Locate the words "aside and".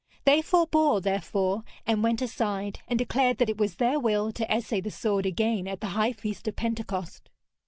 2.23-2.97